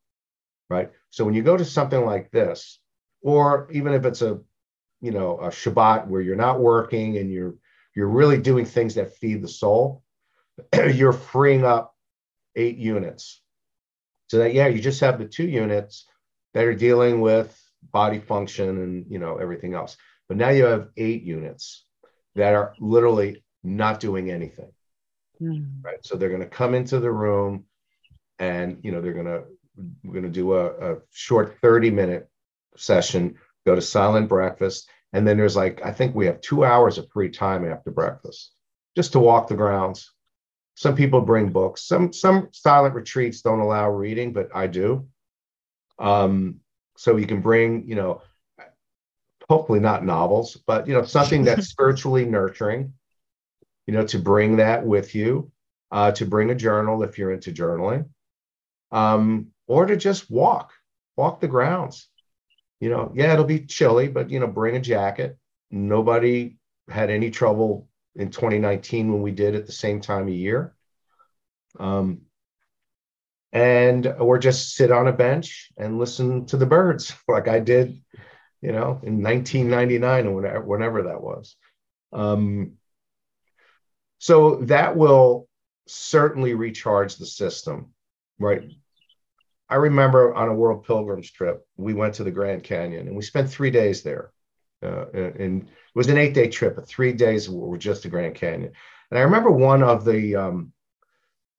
[0.69, 0.91] right?
[1.11, 2.79] So when you go to something like this,
[3.21, 4.39] or even if it's a
[5.01, 7.55] you know a Shabbat where you're not working and you're
[7.95, 10.03] you're really doing things that feed the soul,
[10.93, 11.95] you're freeing up
[12.55, 13.41] eight units.
[14.27, 16.07] So that yeah, you just have the two units
[16.55, 19.97] that are dealing with body function and you know everything else.
[20.27, 21.85] But now you have eight units
[22.33, 24.71] that are literally not doing anything.
[25.41, 25.83] Mm.
[25.83, 26.05] Right.
[26.05, 27.65] So they're going to come into the room
[28.39, 29.43] and you know they're going to
[30.03, 32.29] we're going to do a, a short 30 minute
[32.77, 36.97] session go to silent breakfast and then there's like, I think we have two hours
[36.97, 38.51] of free time after breakfast
[38.97, 40.11] just to walk the grounds.
[40.75, 41.87] Some people bring books.
[41.87, 45.07] Some some silent retreats don't allow reading, but I do.
[45.97, 46.59] Um,
[46.97, 48.23] so you can bring, you know,
[49.49, 52.91] hopefully not novels, but you know, something that's spiritually nurturing,
[53.87, 55.51] you know, to bring that with you,
[55.91, 58.09] uh, to bring a journal if you're into journaling,
[58.91, 60.71] um, or to just walk,
[61.15, 62.07] walk the grounds
[62.79, 65.37] you know, yeah, it'll be chilly, but you know, bring a jacket.
[65.71, 66.57] Nobody
[66.89, 70.75] had any trouble in 2019 when we did at the same time of year.
[71.79, 72.21] Um,
[73.51, 78.01] and or just sit on a bench and listen to the birds like I did,
[78.61, 81.55] you know, in 1999 or whenever, whenever that was.
[82.11, 82.73] Um,
[84.17, 85.47] so that will
[85.87, 87.93] certainly recharge the system,
[88.39, 88.63] right?
[89.69, 93.23] I remember on a World Pilgrims trip, we went to the Grand Canyon and we
[93.23, 94.31] spent three days there.
[94.83, 98.35] Uh, and it was an eight day trip, but three days were just the Grand
[98.35, 98.71] Canyon.
[99.09, 100.73] And I remember one of the, um,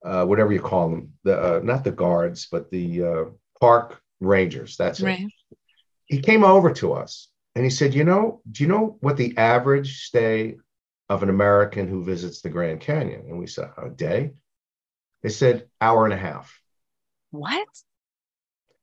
[0.05, 3.23] uh, whatever you call them, the uh, not the guards, but the uh,
[3.59, 4.77] park rangers.
[4.77, 5.21] That's right.
[5.21, 5.57] it.
[6.05, 9.35] He came over to us and he said, "You know, do you know what the
[9.37, 10.57] average stay
[11.09, 14.33] of an American who visits the Grand Canyon?" And we said, "A day."
[15.21, 16.61] They said, "Hour and a half."
[17.31, 17.67] What?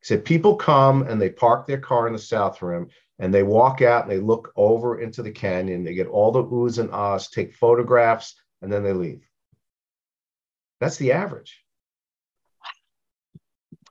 [0.00, 3.42] He said people come and they park their car in the South Rim and they
[3.42, 5.84] walk out and they look over into the canyon.
[5.84, 9.26] They get all the oohs and ahs, take photographs, and then they leave.
[10.80, 11.64] That's the average.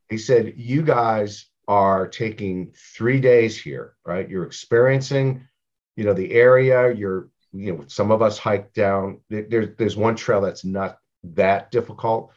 [0.09, 4.29] He said, You guys are taking three days here, right?
[4.29, 5.47] You're experiencing,
[5.95, 6.93] you know, the area.
[6.93, 9.21] You're, you know, some of us hike down.
[9.29, 12.33] There's there's one trail that's not that difficult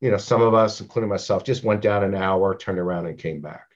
[0.00, 3.18] you know, some of us, including myself, just went down an hour, turned around, and
[3.18, 3.66] came back.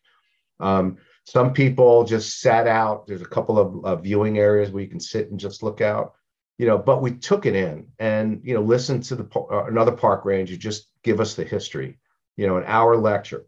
[0.61, 3.07] Um, some people just sat out.
[3.07, 6.15] There's a couple of uh, viewing areas where you can sit and just look out,
[6.59, 6.79] you know.
[6.79, 10.57] But we took it in and you know listened to the uh, another park ranger
[10.57, 11.99] just give us the history,
[12.37, 13.47] you know, an hour lecture.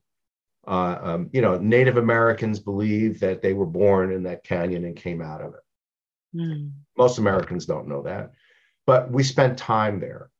[0.66, 4.96] Uh, um, you know, Native Americans believe that they were born in that canyon and
[4.96, 5.60] came out of it.
[6.34, 6.72] Mm.
[6.96, 8.32] Most Americans don't know that,
[8.86, 10.30] but we spent time there,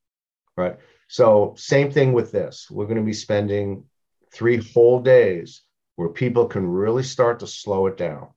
[0.57, 0.77] right?
[1.09, 2.69] So, same thing with this.
[2.71, 3.85] We're going to be spending
[4.33, 5.63] three whole days
[5.97, 8.29] where people can really start to slow it down.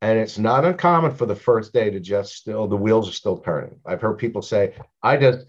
[0.00, 3.38] And it's not uncommon for the first day to just still, the wheels are still
[3.38, 3.78] turning.
[3.86, 5.46] I've heard people say, I just,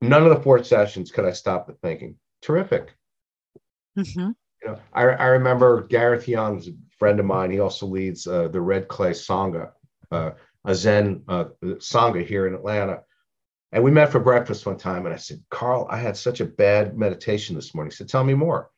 [0.00, 2.16] none of the four sessions could I stop the thinking.
[2.42, 2.94] Terrific.
[3.98, 4.30] Mm-hmm.
[4.62, 7.50] You know, I, I remember Gareth Young's friend of mine.
[7.50, 9.70] He also leads uh, the Red Clay Sangha,
[10.14, 13.02] a Zen uh, Sangha here in Atlanta.
[13.72, 16.44] And we met for breakfast one time, and I said, Carl, I had such a
[16.44, 17.90] bad meditation this morning.
[17.90, 18.70] He said, Tell me more.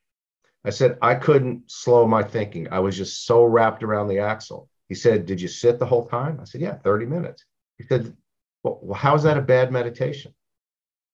[0.65, 2.69] I said, I couldn't slow my thinking.
[2.73, 4.69] I was just so wrapped around the axle.
[4.89, 6.39] He said, Did you sit the whole time?
[6.41, 7.45] I said, Yeah, 30 minutes.
[7.79, 8.17] He said,
[8.63, 10.35] Well, how is that a bad meditation?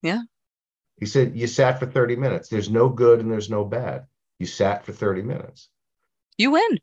[0.01, 0.21] Yeah.
[0.99, 2.49] He said, You sat for 30 minutes.
[2.49, 4.05] There's no good and there's no bad.
[4.39, 5.69] You sat for 30 minutes.
[6.37, 6.79] You win.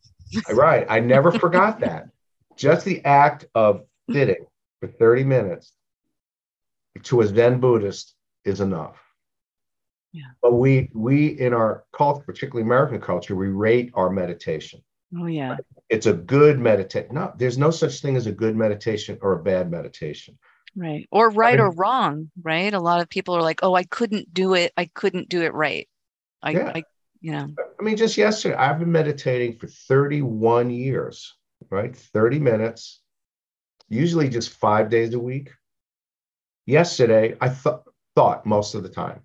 [0.53, 0.87] right.
[0.89, 2.09] I never forgot that.
[2.61, 4.45] Just the act of sitting
[4.81, 5.73] for 30 minutes
[7.05, 8.99] to a Zen Buddhist is enough.
[10.13, 10.25] Yeah.
[10.43, 14.83] But we we in our culture, particularly American culture, we rate our meditation.
[15.19, 15.57] Oh yeah.
[15.89, 17.15] It's a good meditation.
[17.15, 20.39] No, there's no such thing as a good meditation or a bad meditation.
[20.77, 21.09] Right.
[21.11, 22.75] Or right I mean, or wrong, right?
[22.75, 24.73] A lot of people are like, "Oh, I couldn't do it.
[24.77, 25.89] I couldn't do it right."
[26.43, 26.73] I, yeah.
[26.75, 26.83] I
[27.23, 27.49] you know.
[27.59, 31.37] I mean, just yesterday, I've been meditating for 31 years,
[31.69, 31.95] right?
[31.95, 33.03] 30 minutes,
[33.89, 35.51] usually just 5 days a week.
[36.67, 37.85] Yesterday, I thought
[38.17, 39.21] thought most of the time.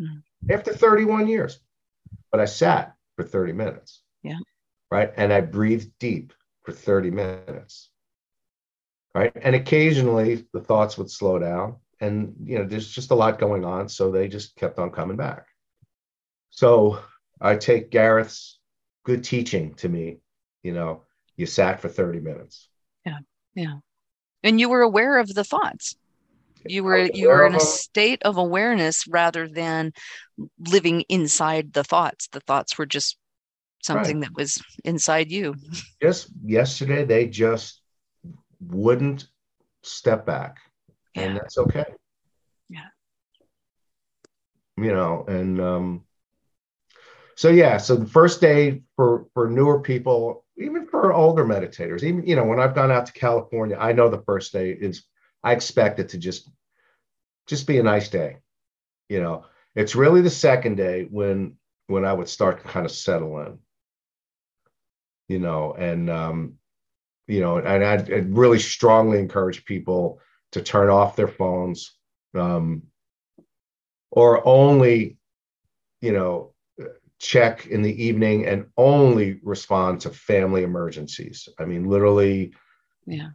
[0.00, 0.22] Mm.
[0.50, 1.60] After 31 years.
[2.30, 4.02] But I sat for 30 minutes.
[4.22, 4.38] Yeah
[4.94, 5.12] right?
[5.16, 6.32] And I breathed deep
[6.62, 7.90] for 30 minutes,
[9.12, 9.32] right?
[9.42, 13.64] And occasionally the thoughts would slow down, and you know, there's just a lot going
[13.64, 15.46] on, so they just kept on coming back.
[16.50, 17.00] So
[17.40, 18.60] I take Gareth's
[19.04, 20.18] good teaching to me,
[20.62, 21.02] you know,
[21.36, 22.68] you sat for 30 minutes.
[23.04, 23.18] Yeah,
[23.54, 23.74] yeah.
[24.42, 25.96] And you were aware of the thoughts.
[26.66, 29.92] You were you were in a state of awareness rather than
[30.58, 32.28] living inside the thoughts.
[32.28, 33.18] The thoughts were just
[33.82, 34.28] something right.
[34.28, 35.54] that was inside you.
[36.00, 37.82] Just yesterday, they just
[38.60, 39.26] wouldn't
[39.82, 40.58] step back,
[41.14, 41.22] yeah.
[41.22, 41.84] and that's okay.
[42.70, 42.88] Yeah.
[44.78, 46.04] You know, and um,
[47.36, 52.26] so yeah, so the first day for for newer people, even for older meditators, even
[52.26, 55.04] you know, when I've gone out to California, I know the first day is
[55.42, 56.50] I expect it to just
[57.46, 58.38] just be a nice day.
[59.08, 61.56] You know, it's really the second day when
[61.88, 63.58] when I would start to kind of settle in
[65.28, 66.54] you know, and um,
[67.26, 70.20] you know, and I'd, I'd, really strongly encourage people
[70.52, 71.96] to turn off their phones,
[72.34, 72.82] um,
[74.10, 75.16] or only,
[76.00, 76.53] you know,
[77.24, 81.48] check in the evening and only respond to family emergencies.
[81.58, 82.54] I mean, literally,
[83.06, 83.30] yeah.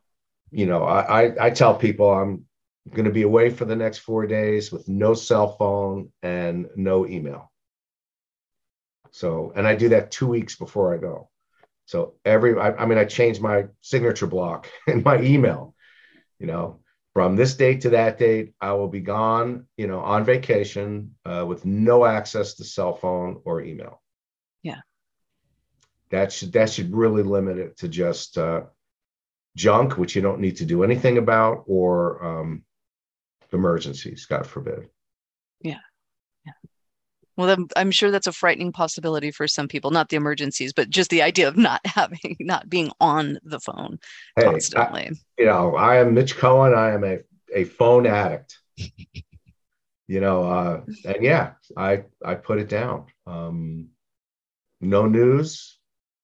[0.52, 2.46] You know, I I, I tell people I'm
[2.92, 7.06] going to be away for the next four days with no cell phone and no
[7.08, 7.52] email.
[9.12, 11.30] So, and I do that two weeks before I go.
[11.86, 15.76] So every, I, I mean, I change my signature block in my email,
[16.40, 16.80] you know,
[17.20, 21.44] from this date to that date, I will be gone, you know, on vacation uh,
[21.46, 24.02] with no access to cell phone or email.
[24.64, 24.80] Yeah.
[26.12, 28.62] That should, that should really limit it to just uh,
[29.58, 32.64] junk, which you don't need to do anything about, or um,
[33.52, 34.88] emergencies, God forbid.
[35.60, 35.74] Yeah.
[35.74, 35.89] Yeah.
[37.40, 41.10] Well, I'm sure that's a frightening possibility for some people, not the emergencies, but just
[41.10, 43.98] the idea of not having, not being on the phone
[44.36, 45.04] hey, constantly.
[45.04, 46.74] I, you know, I am Mitch Cohen.
[46.74, 47.20] I am a,
[47.56, 48.58] a phone addict.
[48.76, 53.06] you know, uh, and yeah, I, I put it down.
[53.26, 53.92] Um,
[54.82, 55.78] no news,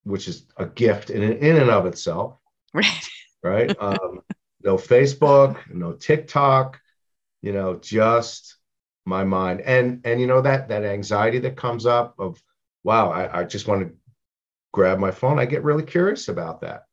[0.04, 2.38] which is a gift in, in and of itself.
[2.74, 2.86] Right.
[3.44, 3.76] Right.
[3.80, 4.22] Um,
[4.64, 6.82] no Facebook, no TikTok,
[7.44, 8.56] you know, just
[9.06, 9.62] my mind.
[9.62, 12.42] And and you know that that anxiety that comes up of
[12.84, 13.94] wow I, I just want to
[14.74, 16.84] grab my phone i get really curious about that.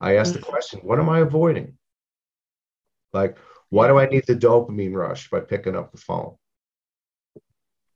[0.00, 0.48] I ask the mm.
[0.48, 1.76] question what am i avoiding?
[3.12, 3.36] Like
[3.70, 6.36] why do i need the dopamine rush by picking up the phone?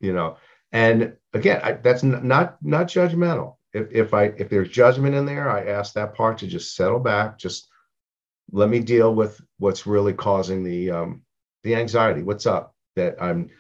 [0.01, 0.37] You know
[0.73, 3.57] and again I, that's not not judgmental.
[3.73, 7.01] If, if i if there's judgment in there i ask that part to just settle
[7.01, 7.69] back just
[8.53, 11.23] let me deal with what's really causing the um
[11.63, 12.23] the anxiety.
[12.23, 13.51] What's up that I'm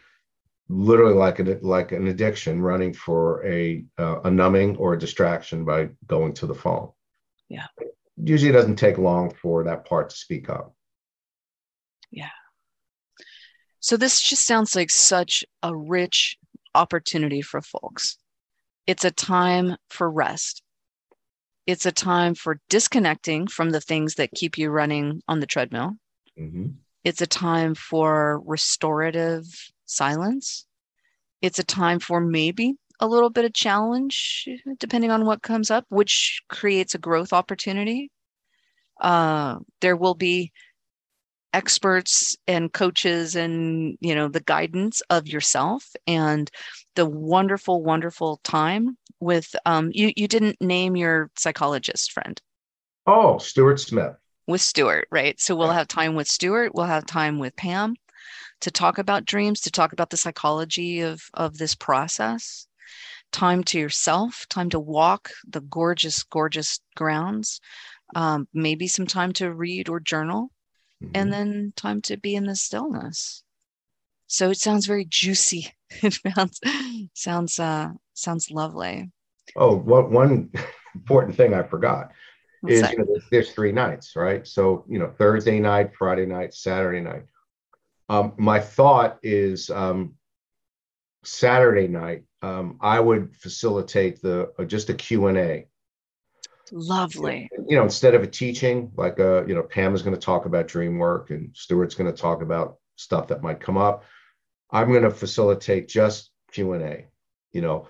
[0.68, 5.64] literally like an like an addiction running for a uh, a numbing or a distraction
[5.64, 6.90] by going to the phone.
[7.48, 7.66] Yeah.
[8.16, 10.74] Usually it doesn't take long for that part to speak up.
[12.10, 12.30] Yeah.
[13.80, 16.38] So this just sounds like such a rich
[16.74, 18.16] opportunity for folks.
[18.86, 20.62] It's a time for rest.
[21.66, 25.92] It's a time for disconnecting from the things that keep you running on the treadmill.
[26.38, 26.66] Mm-hmm.
[27.04, 29.44] It's a time for restorative
[29.84, 30.66] silence.
[31.42, 34.48] It's a time for maybe a little bit of challenge,
[34.78, 38.10] depending on what comes up, which creates a growth opportunity.
[39.00, 40.52] Uh, there will be
[41.54, 46.50] experts and coaches and you know the guidance of yourself and
[46.96, 52.42] the wonderful wonderful time with um you you didn't name your psychologist friend
[53.06, 54.16] oh stuart smith
[54.46, 57.94] with stuart right so we'll have time with stuart we'll have time with pam
[58.60, 62.66] to talk about dreams to talk about the psychology of of this process
[63.32, 67.60] time to yourself time to walk the gorgeous gorgeous grounds
[68.14, 70.50] um, maybe some time to read or journal
[71.02, 71.12] mm-hmm.
[71.14, 73.42] and then time to be in the stillness.
[74.26, 75.72] So it sounds very juicy.
[75.90, 76.60] it sounds
[77.14, 79.10] sounds uh, sounds lovely.
[79.56, 80.50] Oh, what one
[80.94, 82.10] important thing I forgot
[82.68, 84.46] is you know, there's, there's, three nights, right?
[84.46, 87.24] So you know Thursday night, Friday night, Saturday night.
[88.08, 90.14] Um, my thought is um,
[91.24, 92.24] Saturday night.
[92.42, 95.66] Um, I would facilitate the uh, just a Q and A
[96.72, 97.50] Lovely.
[97.68, 100.46] You know, instead of a teaching, like uh, you know, Pam is going to talk
[100.46, 104.04] about dream work and Stuart's going to talk about stuff that might come up.
[104.70, 107.06] I'm going to facilitate just Q and A.
[107.52, 107.88] You know,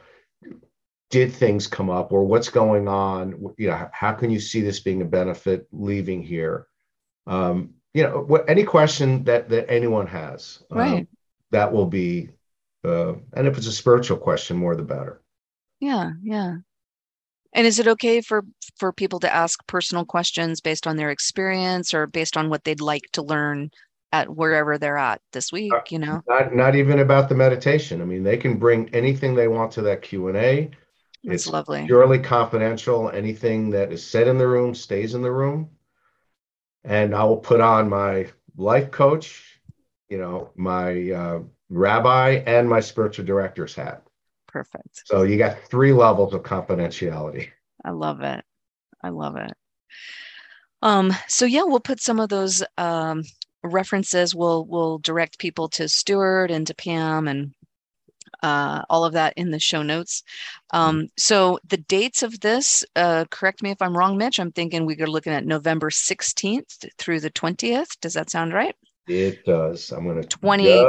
[1.15, 3.55] did things come up or what's going on?
[3.57, 6.67] You know, how can you see this being a benefit leaving here?
[7.29, 11.09] Um, you know, what any question that that anyone has, um, right?
[11.53, 12.31] That will be,
[12.85, 15.23] uh, and if it's a spiritual question, more the better.
[15.79, 16.57] Yeah, yeah.
[17.53, 18.43] And is it okay for
[18.77, 22.81] for people to ask personal questions based on their experience or based on what they'd
[22.81, 23.71] like to learn
[24.11, 25.73] at wherever they're at this week?
[25.73, 28.03] Uh, you know, not not even about the meditation.
[28.03, 30.27] I mean, they can bring anything they want to that Q
[31.29, 31.33] A.
[31.33, 31.87] It's lovely.
[31.87, 33.11] Purely confidential.
[33.11, 35.71] Anything that is said in the room stays in the room.
[36.85, 39.61] And I will put on my life coach,
[40.09, 44.03] you know, my uh, rabbi, and my spiritual director's hat.
[44.47, 45.03] Perfect.
[45.07, 47.49] So you got three levels of confidentiality.
[47.85, 48.45] I love it.
[49.03, 49.53] I love it.
[50.83, 53.25] Um, so yeah, we'll put some of those um,
[53.63, 54.35] references.
[54.35, 57.55] We'll we'll direct people to Stuart and to Pam and
[58.43, 60.23] uh, all of that in the show notes.
[60.73, 64.39] Um, so the dates of this, uh, correct me if I'm wrong, Mitch.
[64.39, 67.99] I'm thinking we are looking at November 16th through the 20th.
[68.01, 68.75] Does that sound right?
[69.07, 69.93] It does.
[69.93, 70.87] I'm going to 20,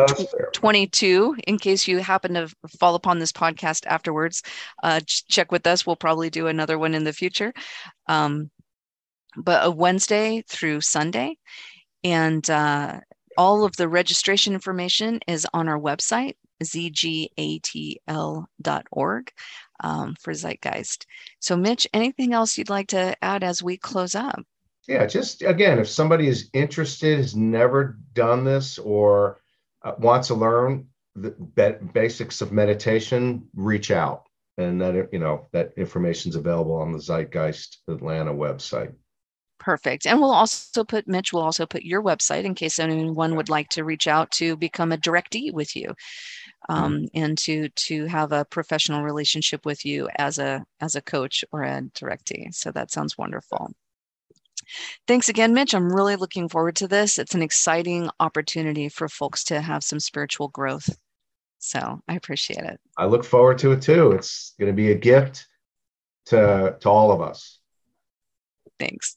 [0.53, 1.35] 22.
[1.47, 2.47] In case you happen to
[2.79, 4.41] fall upon this podcast afterwards,
[4.83, 5.85] uh, check with us.
[5.85, 7.53] We'll probably do another one in the future.
[8.07, 8.51] Um,
[9.35, 11.37] but a Wednesday through Sunday.
[12.05, 13.01] And uh,
[13.37, 17.31] all of the registration information is on our website, zgatl.org
[19.83, 21.05] um, for Zeitgeist.
[21.39, 24.41] So, Mitch, anything else you'd like to add as we close up?
[24.87, 29.41] yeah just again if somebody is interested has never done this or
[29.83, 31.31] uh, wants to learn the
[31.93, 34.23] basics of meditation reach out
[34.57, 38.93] and that you know that information is available on the zeitgeist atlanta website
[39.57, 43.49] perfect and we'll also put mitch We'll also put your website in case anyone would
[43.49, 45.95] like to reach out to become a directee with you
[46.69, 47.05] um, mm-hmm.
[47.13, 51.63] and to to have a professional relationship with you as a as a coach or
[51.63, 53.71] a directee so that sounds wonderful
[55.07, 55.73] Thanks again, Mitch.
[55.73, 57.19] I'm really looking forward to this.
[57.19, 60.89] It's an exciting opportunity for folks to have some spiritual growth.
[61.59, 62.79] So I appreciate it.
[62.97, 64.11] I look forward to it too.
[64.11, 65.47] It's going to be a gift
[66.27, 67.59] to, to all of us.
[68.79, 69.15] Thanks.